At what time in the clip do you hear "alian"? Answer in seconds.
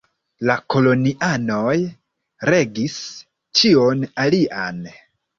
4.25-4.81